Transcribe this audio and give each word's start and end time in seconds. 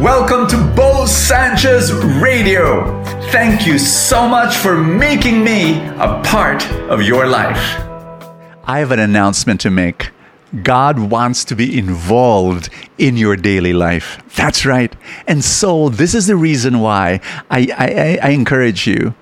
Welcome 0.00 0.46
to 0.46 0.56
Bo 0.74 1.04
Sanchez 1.04 1.92
Radio. 1.92 3.04
Thank 3.30 3.66
you 3.66 3.78
so 3.78 4.26
much 4.26 4.56
for 4.56 4.74
making 4.74 5.44
me 5.44 5.74
a 5.98 6.22
part 6.24 6.66
of 6.88 7.02
your 7.02 7.26
life. 7.26 7.78
I 8.64 8.78
have 8.78 8.92
an 8.92 8.98
announcement 8.98 9.60
to 9.60 9.70
make. 9.70 10.08
God 10.62 10.98
wants 10.98 11.44
to 11.44 11.54
be 11.54 11.78
involved 11.78 12.70
in 12.96 13.18
your 13.18 13.36
daily 13.36 13.74
life. 13.74 14.22
That's 14.36 14.64
right. 14.64 14.96
And 15.26 15.44
so, 15.44 15.90
this 15.90 16.14
is 16.14 16.28
the 16.28 16.36
reason 16.36 16.80
why 16.80 17.20
I, 17.50 17.68
I, 17.76 18.26
I 18.26 18.30
encourage 18.30 18.86
you 18.86 19.14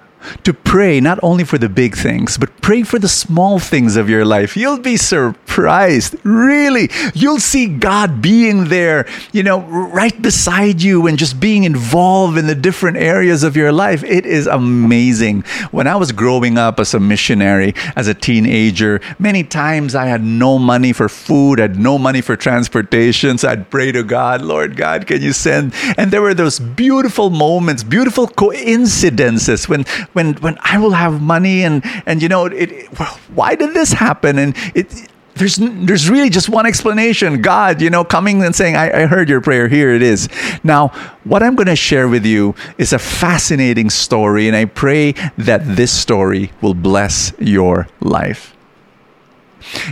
to 0.45 0.53
pray 0.53 1.01
not 1.01 1.19
only 1.23 1.45
for 1.45 1.59
the 1.59 1.69
big 1.69 1.97
things, 1.97 2.39
but 2.39 2.61
pray 2.61 2.83
for 2.83 2.99
the 2.99 3.09
small 3.09 3.59
things 3.59 3.97
of 3.97 4.09
your 4.09 4.25
life. 4.25 4.57
You'll 4.57 4.81
be 4.81 4.97
surprised. 4.97 6.17
Really. 6.25 6.91
You'll 7.15 7.41
see 7.41 7.67
God 7.67 8.21
being 8.21 8.67
there, 8.67 9.07
you 9.33 9.43
know, 9.43 9.61
right 9.61 10.21
beside 10.21 10.83
you 10.83 11.07
and 11.07 11.19
just 11.19 11.41
being 11.41 11.65
involved 11.65 12.39
in 12.39 12.47
the 12.47 12.55
different 12.55 12.97
areas 12.97 13.43
of 13.43 13.57
your 13.57 13.73
life. 13.73 14.05
It 14.05 14.27
is 14.27 14.47
amazing. 14.47 15.43
When 15.71 15.87
I 15.87 15.97
was 15.97 16.13
growing 16.13 16.59
up 16.59 16.81
as 16.81 16.95
a 16.95 17.01
missionary, 17.01 17.75
as 17.97 18.09
a 18.09 18.15
teenager, 18.15 19.01
many 19.19 19.45
times 19.45 19.95
I 19.95 20.07
had 20.07 20.23
no 20.23 20.59
money 20.59 20.93
for 20.93 21.09
food, 21.09 21.61
I 21.61 21.63
had 21.63 21.79
no 21.79 21.99
money 21.99 22.21
for 22.21 22.37
transportation. 22.37 23.39
So 23.39 23.49
I'd 23.49 23.71
pray 23.71 23.93
to 23.93 24.03
God, 24.03 24.43
Lord 24.43 24.77
God, 24.77 25.07
can 25.07 25.23
you 25.23 25.33
send? 25.33 25.73
And 25.97 26.11
there 26.11 26.23
were 26.23 26.35
those 26.35 26.59
beautiful 26.59 27.31
moments, 27.31 27.83
beautiful 27.83 28.27
coincidences 28.27 29.69
when 29.69 29.85
when 30.13 30.35
when 30.35 30.57
I 30.61 30.79
will 30.79 30.93
have 30.93 31.21
money 31.21 31.63
and 31.63 31.83
and 32.07 32.23
you 32.23 32.29
know 32.29 32.47
it, 32.47 32.73
it 32.73 32.87
why 33.35 33.55
did 33.55 33.75
this 33.75 33.93
happen? 33.93 34.39
And 34.39 34.57
it 34.75 35.09
there's 35.35 35.57
there's 35.57 36.11
really 36.11 36.31
just 36.31 36.49
one 36.49 36.67
explanation. 36.67 37.41
God 37.43 37.81
you 37.81 37.91
know 37.91 38.05
coming 38.05 38.43
and 38.43 38.55
saying 38.55 38.77
I, 38.77 39.03
I 39.03 39.07
heard 39.07 39.29
your 39.29 39.41
prayer. 39.41 39.69
Here 39.69 39.91
it 39.91 40.03
is. 40.03 40.29
Now 40.65 40.89
what 41.25 41.43
i'm 41.43 41.55
going 41.55 41.67
to 41.67 41.77
share 41.77 42.09
with 42.09 42.25
you 42.25 42.55
is 42.79 42.93
a 42.93 42.99
fascinating 42.99 43.91
story 43.91 44.49
and 44.49 44.57
i 44.57 44.65
pray 44.65 45.13
that 45.37 45.61
this 45.65 45.93
story 45.93 46.53
will 46.61 46.75
bless 46.75 47.33
your 47.39 47.89
life. 48.01 48.57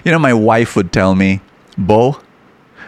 You 0.04 0.12
know 0.12 0.18
my 0.18 0.34
wife 0.34 0.76
would 0.76 0.92
tell 0.92 1.14
me 1.14 1.40
bo 1.76 2.20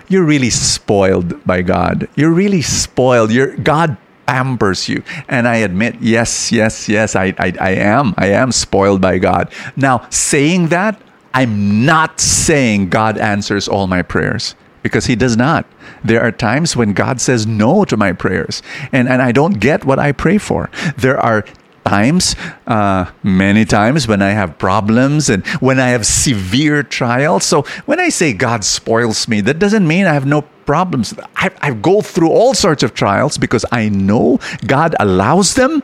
you're 0.09 0.25
really 0.25 0.51
spoiled 0.51 1.45
by 1.45 1.61
god. 1.63 2.09
You're 2.17 2.33
really 2.33 2.63
spoiled. 2.63 3.31
You're 3.31 3.57
god 3.57 3.97
pampers 4.29 4.89
you. 4.89 5.03
And 5.29 5.49
I 5.49 5.57
admit, 5.57 5.97
yes, 6.01 6.53
yes, 6.53 6.89
yes, 6.89 7.17
I, 7.17 7.35
I, 7.39 7.53
I 7.59 7.71
am. 7.71 8.15
I 8.17 8.29
am 8.29 8.53
spoiled 8.53 9.01
by 9.01 9.19
God. 9.19 9.51
Now, 9.75 10.07
saying 10.11 10.69
that, 10.69 11.01
I'm 11.35 11.85
not 11.85 12.21
saying 12.21 12.91
God 12.91 13.17
answers 13.19 13.69
all 13.69 13.87
my 13.87 14.03
prayers 14.03 14.55
because 14.83 15.07
he 15.07 15.17
does 15.17 15.37
not. 15.37 15.67
There 16.05 16.21
are 16.21 16.31
times 16.31 16.77
when 16.77 16.93
God 16.93 17.21
says 17.21 17.47
no 17.47 17.85
to 17.87 17.97
my 17.97 18.13
prayers 18.13 18.63
and, 18.93 19.09
and 19.09 19.23
I 19.23 19.33
don't 19.33 19.55
get 19.61 19.85
what 19.85 19.99
I 19.99 20.13
pray 20.13 20.39
for. 20.39 20.71
There 20.97 21.19
are 21.19 21.45
times, 21.85 22.37
uh, 22.67 23.11
many 23.23 23.65
times 23.65 24.07
when 24.07 24.21
I 24.21 24.31
have 24.31 24.59
problems 24.59 25.31
and 25.31 25.47
when 25.59 25.81
I 25.81 25.89
have 25.89 26.05
severe 26.07 26.83
trials. 26.83 27.45
So 27.45 27.63
when 27.87 27.99
I 27.99 28.11
say 28.11 28.35
God 28.35 28.63
spoils 28.65 29.27
me, 29.27 29.41
that 29.43 29.59
doesn't 29.59 29.87
mean 29.87 30.07
I 30.07 30.13
have 30.13 30.27
no 30.27 30.45
problems. 30.69 31.15
I, 31.37 31.49
I 31.63 31.73
go 31.73 32.03
through 32.03 32.29
all 32.29 32.53
sorts 32.53 32.83
of 32.83 32.93
trials 32.93 33.39
because 33.39 33.65
I 33.73 33.89
know 33.89 34.39
God 34.67 34.95
allows 35.01 35.55
them 35.55 35.83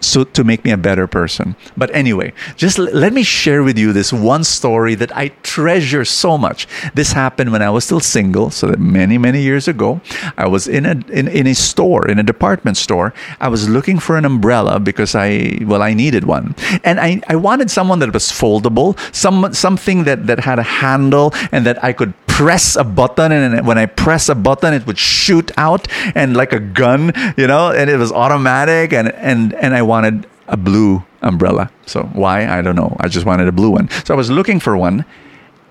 so 0.00 0.24
to 0.24 0.44
make 0.44 0.62
me 0.62 0.70
a 0.70 0.76
better 0.76 1.06
person. 1.06 1.56
But 1.74 1.88
anyway, 1.94 2.32
just 2.56 2.78
l- 2.78 2.92
let 2.92 3.12
me 3.12 3.22
share 3.22 3.62
with 3.62 3.78
you 3.78 3.92
this 3.92 4.12
one 4.12 4.44
story 4.44 4.94
that 4.96 5.10
I 5.16 5.28
treasure 5.42 6.04
so 6.04 6.36
much. 6.36 6.68
This 6.94 7.12
happened 7.12 7.50
when 7.50 7.62
I 7.62 7.70
was 7.70 7.84
still 7.84 8.00
single, 8.00 8.50
so 8.50 8.74
many 8.76 9.16
many 9.18 9.40
years 9.40 9.68
ago. 9.68 10.00
I 10.36 10.46
was 10.46 10.68
in 10.68 10.84
a 10.84 10.94
in, 11.20 11.28
in 11.28 11.46
a 11.46 11.54
store, 11.54 12.06
in 12.12 12.18
a 12.18 12.22
department 12.22 12.76
store. 12.76 13.14
I 13.40 13.48
was 13.48 13.68
looking 13.68 13.98
for 13.98 14.18
an 14.20 14.24
umbrella 14.24 14.78
because 14.80 15.14
I 15.14 15.58
well 15.62 15.82
I 15.82 15.94
needed 15.94 16.24
one. 16.24 16.54
And 16.84 17.00
I, 17.00 17.22
I 17.32 17.36
wanted 17.36 17.70
someone 17.70 17.98
that 18.00 18.12
was 18.12 18.26
foldable, 18.28 18.98
some 19.14 19.52
something 19.54 20.04
that 20.04 20.26
that 20.26 20.40
had 20.40 20.58
a 20.58 20.68
handle 20.82 21.32
and 21.52 21.64
that 21.64 21.82
I 21.82 21.92
could 21.92 22.12
press 22.36 22.76
a 22.76 22.84
button 22.84 23.32
and 23.32 23.66
when 23.66 23.78
I 23.78 23.86
press 23.86 24.28
a 24.28 24.34
button 24.34 24.74
it 24.74 24.86
would 24.86 24.98
shoot 24.98 25.50
out 25.56 25.88
and 26.14 26.36
like 26.36 26.52
a 26.52 26.60
gun, 26.60 27.14
you 27.38 27.46
know, 27.46 27.70
and 27.70 27.88
it 27.88 27.96
was 27.96 28.12
automatic 28.12 28.92
and 28.92 29.08
and 29.12 29.54
and 29.54 29.74
I 29.74 29.80
wanted 29.80 30.26
a 30.46 30.58
blue 30.58 31.02
umbrella. 31.22 31.70
So 31.86 32.02
why? 32.02 32.46
I 32.46 32.60
don't 32.60 32.76
know. 32.76 32.94
I 33.00 33.08
just 33.08 33.24
wanted 33.24 33.48
a 33.48 33.52
blue 33.52 33.70
one. 33.70 33.88
So 34.04 34.12
I 34.12 34.18
was 34.18 34.30
looking 34.30 34.60
for 34.60 34.76
one 34.76 35.06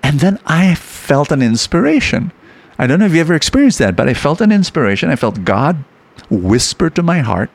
and 0.02 0.18
then 0.18 0.40
I 0.44 0.74
felt 0.74 1.30
an 1.30 1.40
inspiration. 1.40 2.32
I 2.80 2.88
don't 2.88 2.98
know 2.98 3.06
if 3.06 3.14
you 3.14 3.20
ever 3.20 3.34
experienced 3.34 3.78
that, 3.78 3.94
but 3.94 4.08
I 4.08 4.14
felt 4.14 4.40
an 4.40 4.50
inspiration. 4.50 5.08
I 5.08 5.14
felt 5.14 5.44
God 5.44 5.84
whisper 6.28 6.90
to 6.90 7.02
my 7.02 7.20
heart, 7.20 7.50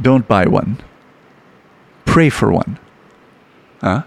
don't 0.00 0.26
buy 0.26 0.46
one. 0.46 0.80
Pray 2.06 2.30
for 2.30 2.50
one. 2.50 2.78
Huh? 3.82 4.04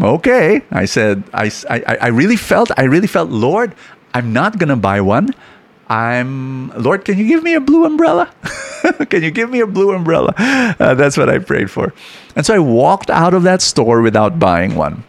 Okay. 0.00 0.62
I 0.70 0.84
said 0.84 1.24
I, 1.32 1.50
I, 1.68 1.96
I 2.02 2.06
really 2.08 2.36
felt 2.36 2.70
i 2.76 2.84
really 2.84 3.06
felt 3.06 3.30
lord 3.30 3.74
i'm 4.14 4.32
not 4.32 4.58
gonna 4.58 4.76
buy 4.76 5.00
one. 5.00 5.34
I'm 5.88 6.68
lord 6.70 7.04
can 7.04 7.18
you 7.18 7.26
give 7.26 7.42
me 7.42 7.54
a 7.54 7.60
blue 7.60 7.84
umbrella? 7.84 8.32
Can 9.10 9.24
you 9.24 9.32
give 9.32 9.50
me 9.50 9.60
a 9.60 9.66
blue 9.66 9.92
umbrella? 9.92 10.32
Uh, 10.38 10.94
that's 10.94 11.16
what 11.16 11.28
i 11.28 11.38
prayed 11.38 11.70
for. 11.70 11.92
And 12.36 12.46
so 12.46 12.54
i 12.54 12.58
walked 12.58 13.10
out 13.10 13.34
of 13.34 13.42
that 13.42 13.60
store 13.60 14.00
without 14.02 14.38
buying 14.38 14.76
one. 14.76 15.04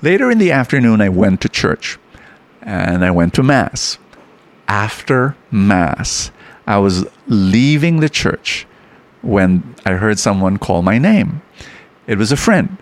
Later 0.00 0.30
in 0.30 0.38
the 0.38 0.52
afternoon 0.52 1.00
i 1.00 1.08
went 1.08 1.40
to 1.40 1.48
church 1.48 1.98
and 2.62 3.04
i 3.04 3.10
went 3.10 3.34
to 3.34 3.42
mass. 3.42 3.98
After 4.68 5.36
mass 5.50 6.30
i 6.66 6.78
was 6.78 7.06
leaving 7.26 8.00
the 8.00 8.08
church 8.08 8.66
when 9.22 9.74
i 9.84 9.92
heard 9.92 10.18
someone 10.18 10.58
call 10.58 10.82
my 10.82 10.98
name. 10.98 11.42
It 12.06 12.18
was 12.18 12.30
a 12.30 12.36
friend 12.36 12.76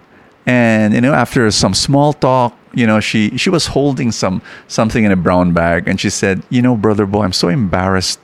and 0.46 0.94
you 0.94 1.00
know 1.00 1.12
after 1.12 1.50
some 1.50 1.74
small 1.74 2.12
talk 2.12 2.56
you 2.74 2.86
know 2.86 3.00
she 3.00 3.36
she 3.36 3.50
was 3.50 3.66
holding 3.68 4.10
some 4.12 4.42
something 4.68 5.04
in 5.04 5.12
a 5.12 5.16
brown 5.16 5.52
bag. 5.52 5.88
And 5.88 6.00
she 6.00 6.10
said 6.10 6.42
you 6.50 6.62
know 6.62 6.76
brother 6.76 7.06
Bo 7.06 7.22
i'm 7.22 7.32
so 7.32 7.48
embarrassed 7.48 8.20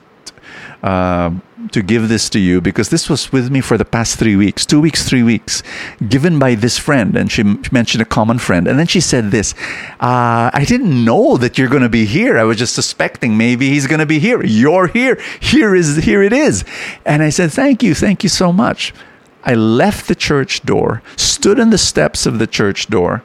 uh, 0.81 1.31
to 1.71 1.81
give 1.81 2.07
this 2.07 2.29
to 2.29 2.39
you 2.39 2.61
because 2.61 2.89
this 2.89 3.09
was 3.09 3.31
with 3.33 3.51
me 3.51 3.59
for 3.59 3.77
the 3.77 3.83
past 3.85 4.17
three 4.17 4.35
weeks 4.35 4.65
two 4.65 4.79
weeks 4.79 5.07
three 5.07 5.23
weeks 5.23 5.61
given 6.07 6.39
by 6.39 6.55
this 6.55 6.77
friend. 6.77 7.15
And 7.15 7.31
she 7.31 7.43
mentioned 7.71 8.01
a 8.01 8.05
common 8.05 8.39
friend. 8.39 8.67
And 8.67 8.79
then 8.79 8.87
she 8.87 9.01
said 9.01 9.31
this 9.31 9.53
uh, 9.99 10.49
i 10.53 10.63
didn't 10.65 11.05
know 11.05 11.37
that 11.37 11.57
you're 11.57 11.69
going 11.69 11.83
to 11.83 11.89
be 11.89 12.05
here. 12.05 12.37
I 12.37 12.43
was 12.43 12.57
just 12.57 12.75
suspecting 12.75 13.37
maybe 13.37 13.69
he's 13.69 13.87
going 13.87 13.99
to 13.99 14.05
be 14.05 14.19
here. 14.19 14.43
You're 14.43 14.87
here. 14.87 15.21
Here 15.39 15.75
is 15.75 15.97
here 15.97 16.23
it 16.23 16.33
is. 16.33 16.65
And 17.05 17.21
i 17.21 17.29
said 17.29 17.51
thank 17.51 17.83
you. 17.83 17.93
Thank 17.93 18.23
you 18.23 18.29
so 18.29 18.51
much 18.51 18.93
I 19.43 19.53
left 19.53 20.07
the 20.07 20.15
church 20.15 20.63
door, 20.63 21.01
stood 21.15 21.59
on 21.59 21.69
the 21.69 21.77
steps 21.77 22.25
of 22.25 22.39
the 22.39 22.47
church 22.47 22.87
door, 22.87 23.23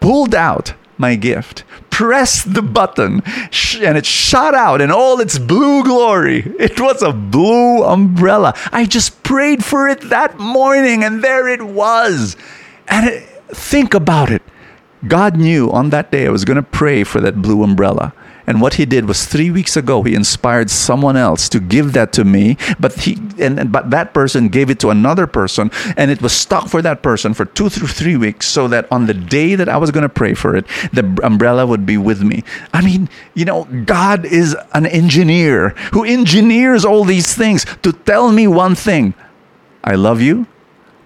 pulled 0.00 0.34
out 0.34 0.74
my 0.98 1.14
gift, 1.14 1.64
pressed 1.90 2.54
the 2.54 2.62
button, 2.62 3.22
and 3.24 3.96
it 3.98 4.06
shot 4.06 4.54
out 4.54 4.80
in 4.80 4.90
all 4.90 5.20
its 5.20 5.38
blue 5.38 5.82
glory. 5.82 6.54
It 6.58 6.80
was 6.80 7.02
a 7.02 7.12
blue 7.12 7.82
umbrella. 7.82 8.54
I 8.72 8.84
just 8.86 9.22
prayed 9.22 9.64
for 9.64 9.88
it 9.88 10.00
that 10.08 10.38
morning, 10.38 11.04
and 11.04 11.22
there 11.22 11.48
it 11.48 11.62
was. 11.62 12.36
And 12.88 13.08
it, 13.08 13.22
think 13.48 13.94
about 13.94 14.30
it. 14.30 14.42
God 15.06 15.36
knew 15.36 15.70
on 15.70 15.90
that 15.90 16.10
day 16.10 16.26
I 16.26 16.30
was 16.30 16.44
going 16.44 16.56
to 16.56 16.62
pray 16.62 17.04
for 17.04 17.20
that 17.20 17.42
blue 17.42 17.62
umbrella. 17.62 18.12
And 18.46 18.60
what 18.60 18.74
he 18.74 18.86
did 18.86 19.06
was 19.06 19.26
three 19.26 19.50
weeks 19.50 19.76
ago, 19.76 20.02
he 20.02 20.14
inspired 20.14 20.70
someone 20.70 21.16
else 21.16 21.48
to 21.48 21.58
give 21.58 21.92
that 21.94 22.12
to 22.12 22.24
me, 22.24 22.56
but 22.78 22.94
he 22.94 23.14
and, 23.38 23.58
and 23.58 23.72
but 23.72 23.90
that 23.90 24.14
person 24.14 24.48
gave 24.48 24.70
it 24.70 24.78
to 24.80 24.90
another 24.90 25.26
person, 25.26 25.70
and 25.96 26.10
it 26.10 26.22
was 26.22 26.32
stuck 26.32 26.68
for 26.68 26.80
that 26.82 27.02
person 27.02 27.34
for 27.34 27.44
two 27.44 27.68
through 27.68 27.88
three 27.88 28.16
weeks, 28.16 28.46
so 28.46 28.68
that 28.68 28.90
on 28.92 29.06
the 29.06 29.14
day 29.14 29.56
that 29.56 29.68
I 29.68 29.76
was 29.76 29.90
going 29.90 30.02
to 30.02 30.08
pray 30.08 30.34
for 30.34 30.54
it, 30.54 30.66
the 30.92 31.20
umbrella 31.22 31.66
would 31.66 31.84
be 31.84 31.96
with 31.96 32.22
me. 32.22 32.44
I 32.72 32.82
mean, 32.82 33.08
you 33.34 33.44
know, 33.44 33.64
God 33.84 34.24
is 34.24 34.56
an 34.74 34.86
engineer 34.86 35.70
who 35.92 36.04
engineers 36.04 36.84
all 36.84 37.04
these 37.04 37.34
things 37.34 37.66
to 37.82 37.92
tell 37.92 38.30
me 38.30 38.46
one 38.46 38.74
thing: 38.74 39.14
I 39.82 39.96
love 39.96 40.20
you. 40.20 40.46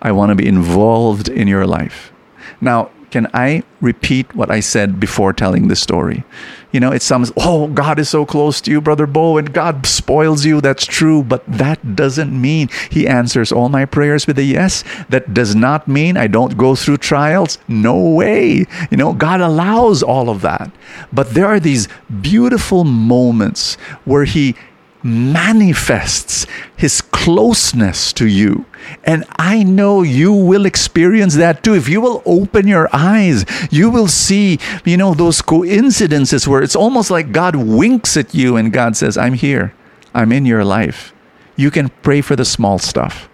I 0.02 0.12
want 0.12 0.30
to 0.30 0.34
be 0.34 0.46
involved 0.46 1.28
in 1.28 1.48
your 1.48 1.66
life. 1.66 2.12
Now, 2.60 2.90
can 3.10 3.28
I 3.34 3.62
repeat 3.80 4.34
what 4.34 4.50
I 4.50 4.60
said 4.60 5.00
before 5.00 5.32
telling 5.32 5.68
the 5.68 5.76
story? 5.76 6.24
You 6.72 6.78
know, 6.78 6.92
it 6.92 7.02
sounds, 7.02 7.32
oh, 7.36 7.66
God 7.66 7.98
is 7.98 8.08
so 8.08 8.24
close 8.24 8.60
to 8.60 8.70
you, 8.70 8.80
Brother 8.80 9.06
Bo, 9.06 9.38
and 9.38 9.52
God 9.52 9.86
spoils 9.86 10.44
you. 10.44 10.60
That's 10.60 10.86
true. 10.86 11.24
But 11.24 11.44
that 11.46 11.96
doesn't 11.96 12.38
mean 12.38 12.68
He 12.90 13.08
answers 13.08 13.50
all 13.50 13.68
my 13.68 13.84
prayers 13.84 14.26
with 14.26 14.38
a 14.38 14.44
yes. 14.44 14.84
That 15.08 15.34
does 15.34 15.56
not 15.56 15.88
mean 15.88 16.16
I 16.16 16.28
don't 16.28 16.56
go 16.56 16.76
through 16.76 16.98
trials. 16.98 17.58
No 17.66 17.98
way. 17.98 18.66
You 18.90 18.96
know, 18.96 19.12
God 19.12 19.40
allows 19.40 20.02
all 20.02 20.30
of 20.30 20.42
that. 20.42 20.70
But 21.12 21.30
there 21.30 21.46
are 21.46 21.60
these 21.60 21.88
beautiful 22.20 22.84
moments 22.84 23.74
where 24.04 24.24
He 24.24 24.54
manifests 25.02 26.46
his 26.76 27.00
closeness 27.00 28.12
to 28.14 28.26
you. 28.26 28.64
And 29.04 29.24
I 29.38 29.62
know 29.62 30.02
you 30.02 30.32
will 30.32 30.66
experience 30.66 31.36
that 31.36 31.62
too. 31.62 31.74
If 31.74 31.88
you 31.88 32.00
will 32.00 32.22
open 32.24 32.66
your 32.66 32.88
eyes, 32.92 33.44
you 33.70 33.90
will 33.90 34.08
see, 34.08 34.58
you 34.84 34.96
know, 34.96 35.14
those 35.14 35.42
coincidences 35.42 36.48
where 36.48 36.62
it's 36.62 36.76
almost 36.76 37.10
like 37.10 37.32
God 37.32 37.56
winks 37.56 38.16
at 38.16 38.34
you 38.34 38.56
and 38.56 38.72
God 38.72 38.96
says, 38.96 39.16
I'm 39.16 39.34
here, 39.34 39.74
I'm 40.14 40.32
in 40.32 40.46
your 40.46 40.64
life. 40.64 41.12
You 41.56 41.70
can 41.70 41.90
pray 42.02 42.20
for 42.20 42.36
the 42.36 42.44
small 42.44 42.78
stuff. 42.78 43.28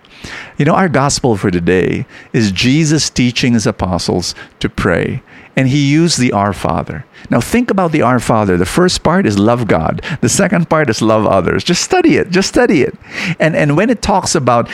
You 0.59 0.65
know, 0.65 0.75
our 0.75 0.89
gospel 0.89 1.37
for 1.37 1.51
today 1.51 2.07
is 2.33 2.51
Jesus 2.51 3.11
teaching 3.11 3.53
his 3.53 3.67
apostles 3.67 4.35
to 4.61 4.69
pray 4.69 5.23
and 5.57 5.69
he 5.69 5.91
used 5.91 6.19
the 6.21 6.33
Our 6.33 6.53
Father. 6.53 7.05
Now, 7.31 7.41
think 7.41 7.71
about 7.71 7.93
the 7.93 8.03
Our 8.03 8.21
Father. 8.21 8.57
The 8.57 8.67
first 8.67 9.03
part 9.03 9.27
is 9.27 9.39
love 9.39 9.67
God, 9.67 10.03
the 10.21 10.29
second 10.29 10.69
part 10.69 10.91
is 10.91 11.01
love 11.03 11.27
others. 11.27 11.65
Just 11.65 11.83
study 11.83 12.17
it, 12.17 12.31
just 12.31 12.49
study 12.49 12.83
it. 12.83 12.95
And, 13.41 13.57
and 13.57 13.77
when 13.77 13.91
it 13.91 14.03
talks 14.03 14.35
about, 14.35 14.71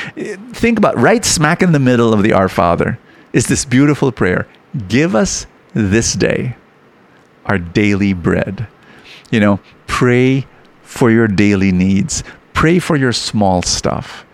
think 0.52 0.78
about 0.78 0.98
right 0.98 1.24
smack 1.24 1.62
in 1.62 1.72
the 1.72 1.78
middle 1.78 2.12
of 2.12 2.22
the 2.22 2.32
Our 2.32 2.48
Father 2.48 2.98
is 3.32 3.46
this 3.46 3.64
beautiful 3.64 4.12
prayer 4.12 4.46
Give 4.88 5.14
us 5.14 5.46
this 5.74 6.14
day 6.14 6.56
our 7.46 7.58
daily 7.58 8.12
bread. 8.12 8.66
You 9.30 9.40
know, 9.40 9.60
pray 9.86 10.46
for 10.82 11.10
your 11.10 11.26
daily 11.26 11.72
needs, 11.72 12.22
pray 12.52 12.78
for 12.78 12.96
your 12.96 13.12
small 13.12 13.62
stuff. 13.62 14.24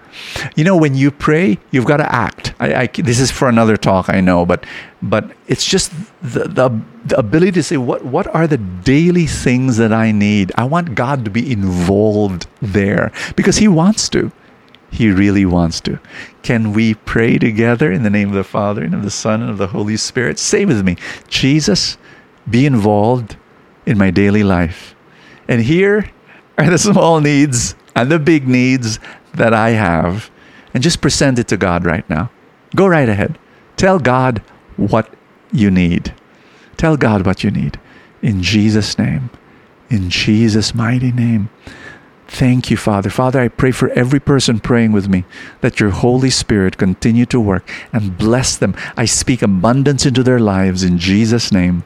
You 0.57 0.65
know, 0.65 0.77
when 0.77 0.95
you 0.95 1.11
pray, 1.11 1.59
you've 1.71 1.85
got 1.85 1.99
to 1.99 2.15
act. 2.15 2.55
I, 2.61 2.75
I, 2.75 2.87
this 2.87 3.21
is 3.21 3.31
for 3.31 3.49
another 3.49 3.77
talk, 3.77 4.09
I 4.09 4.21
know, 4.21 4.45
but 4.45 4.65
but 5.01 5.31
it's 5.47 5.65
just 5.65 5.93
the, 6.23 6.49
the, 6.49 6.81
the 7.05 7.19
ability 7.19 7.53
to 7.53 7.63
say 7.63 7.77
what 7.77 8.05
what 8.05 8.27
are 8.35 8.47
the 8.47 8.59
daily 8.59 9.27
things 9.27 9.77
that 9.77 9.93
I 9.93 10.13
need. 10.13 10.53
I 10.57 10.65
want 10.65 10.95
God 10.95 11.25
to 11.25 11.31
be 11.31 11.53
involved 11.53 12.47
there 12.61 13.13
because 13.37 13.57
He 13.57 13.69
wants 13.69 14.09
to. 14.11 14.33
He 14.91 15.11
really 15.11 15.45
wants 15.45 15.81
to. 15.83 15.99
Can 16.43 16.73
we 16.73 16.95
pray 16.95 17.39
together 17.39 17.93
in 17.93 18.03
the 18.03 18.11
name 18.11 18.29
of 18.29 18.35
the 18.35 18.45
Father 18.45 18.83
and 18.83 18.95
of 18.95 19.03
the 19.03 19.11
Son 19.11 19.43
and 19.43 19.51
of 19.51 19.59
the 19.59 19.67
Holy 19.67 19.97
Spirit? 19.97 20.39
Say 20.39 20.65
with 20.65 20.85
me, 20.85 20.97
Jesus, 21.29 21.99
be 22.49 22.65
involved 22.65 23.37
in 23.85 23.99
my 23.99 24.11
daily 24.11 24.43
life. 24.43 24.95
And 25.47 25.61
here 25.63 26.11
are 26.57 26.71
the 26.71 26.79
small 26.79 27.21
needs 27.21 27.75
and 27.95 28.11
the 28.11 28.19
big 28.19 28.49
needs 28.49 28.99
that 29.39 29.55
I 29.55 29.71
have 29.71 30.31
and 30.75 30.83
just 30.83 31.01
present 31.01 31.39
it 31.39 31.49
to 31.49 31.57
God 31.57 31.85
right 31.85 32.09
now. 32.09 32.31
Go 32.77 32.87
right 32.87 33.09
ahead. 33.09 33.39
Tell 33.77 33.99
God 33.99 34.43
what 34.77 35.13
you 35.53 35.71
need. 35.71 36.15
Tell 36.77 36.97
God 36.97 37.25
what 37.25 37.43
you 37.43 37.51
need. 37.51 37.81
In 38.23 38.43
Jesus' 38.43 38.99
name. 38.99 39.31
In 39.89 40.11
Jesus' 40.11 40.75
mighty 40.75 41.13
name. 41.13 41.49
Thank 42.31 42.71
you, 42.71 42.77
Father. 42.77 43.09
Father, 43.09 43.41
I 43.41 43.49
pray 43.49 43.71
for 43.71 43.89
every 43.91 44.21
person 44.21 44.61
praying 44.61 44.93
with 44.93 45.09
me 45.09 45.25
that 45.63 45.81
your 45.81 45.91
Holy 45.91 46.29
Spirit 46.29 46.77
continue 46.77 47.25
to 47.25 47.41
work 47.41 47.69
and 47.91 48.19
bless 48.19 48.55
them. 48.55 48.77
I 48.99 49.07
speak 49.07 49.41
abundance 49.41 50.05
into 50.05 50.23
their 50.23 50.39
lives 50.39 50.85
in 50.85 50.99
Jesus' 50.99 51.51
name. 51.51 51.85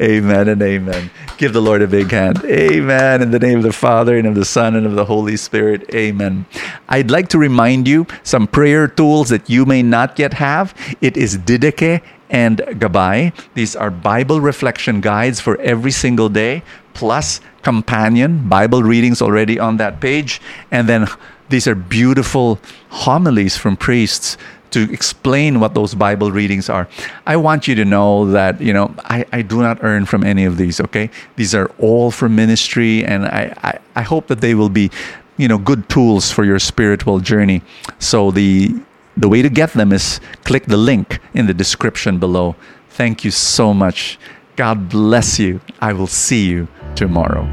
Amen 0.00 0.48
and 0.48 0.62
amen. 0.62 1.10
Give 1.36 1.52
the 1.52 1.60
Lord 1.60 1.82
a 1.82 1.86
big 1.86 2.10
hand. 2.10 2.42
Amen. 2.44 3.20
In 3.20 3.32
the 3.32 3.38
name 3.38 3.58
of 3.58 3.64
the 3.64 3.72
Father 3.72 4.16
and 4.16 4.26
of 4.26 4.34
the 4.34 4.46
Son 4.46 4.74
and 4.74 4.86
of 4.86 4.94
the 4.94 5.04
Holy 5.04 5.36
Spirit. 5.36 5.94
Amen. 5.94 6.46
I'd 6.88 7.10
like 7.10 7.28
to 7.28 7.38
remind 7.38 7.86
you 7.86 8.06
some 8.22 8.46
prayer 8.46 8.88
tools 8.88 9.28
that 9.28 9.50
you 9.50 9.66
may 9.66 9.82
not 9.82 10.18
yet 10.18 10.32
have. 10.34 10.74
It 11.02 11.18
is 11.18 11.36
Didache 11.36 12.02
and 12.32 12.58
Gabay. 12.80 13.32
These 13.54 13.76
are 13.76 13.90
Bible 13.90 14.40
reflection 14.40 15.00
guides 15.00 15.38
for 15.38 15.60
every 15.60 15.92
single 15.92 16.30
day, 16.30 16.62
plus 16.94 17.40
companion 17.62 18.48
Bible 18.48 18.82
readings 18.82 19.22
already 19.22 19.58
on 19.58 19.76
that 19.76 20.00
page. 20.00 20.40
And 20.70 20.88
then 20.88 21.06
these 21.48 21.66
are 21.66 21.74
beautiful 21.74 22.58
homilies 22.90 23.56
from 23.56 23.76
priests 23.76 24.36
to 24.70 24.90
explain 24.90 25.60
what 25.60 25.74
those 25.74 25.94
Bible 25.94 26.32
readings 26.32 26.70
are. 26.70 26.88
I 27.26 27.36
want 27.36 27.68
you 27.68 27.74
to 27.74 27.84
know 27.84 28.30
that, 28.30 28.60
you 28.60 28.72
know, 28.72 28.94
I, 29.04 29.26
I 29.30 29.42
do 29.42 29.60
not 29.60 29.84
earn 29.84 30.06
from 30.06 30.24
any 30.24 30.46
of 30.46 30.56
these, 30.56 30.80
okay? 30.80 31.10
These 31.36 31.54
are 31.54 31.70
all 31.78 32.10
for 32.10 32.28
ministry, 32.28 33.04
and 33.04 33.26
I, 33.26 33.54
I, 33.62 33.78
I 33.96 34.02
hope 34.02 34.28
that 34.28 34.40
they 34.40 34.54
will 34.54 34.70
be, 34.70 34.90
you 35.36 35.46
know, 35.46 35.58
good 35.58 35.88
tools 35.90 36.30
for 36.30 36.44
your 36.44 36.58
spiritual 36.58 37.20
journey. 37.20 37.62
So 37.98 38.30
the 38.30 38.74
the 39.14 39.28
way 39.28 39.42
to 39.42 39.50
get 39.50 39.74
them 39.74 39.92
is 39.92 40.20
click 40.44 40.64
the 40.64 40.78
link 40.78 41.20
in 41.34 41.46
the 41.46 41.52
description 41.52 42.18
below. 42.18 42.56
Thank 42.88 43.24
you 43.24 43.30
so 43.30 43.74
much. 43.74 44.18
God 44.56 44.88
bless 44.88 45.38
you. 45.38 45.60
I 45.80 45.92
will 45.92 46.06
see 46.06 46.46
you 46.46 46.68
tomorrow. 46.94 47.48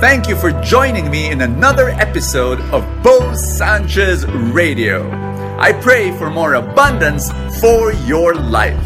Thank 0.00 0.28
you 0.28 0.36
for 0.36 0.50
joining 0.62 1.10
me 1.10 1.30
in 1.30 1.42
another 1.42 1.90
episode 1.90 2.60
of 2.72 2.84
Bo 3.02 3.34
Sanchez 3.34 4.26
Radio. 4.26 5.10
I 5.58 5.72
pray 5.74 6.16
for 6.16 6.30
more 6.30 6.54
abundance 6.54 7.30
for 7.60 7.92
your 7.92 8.34
life. 8.34 8.78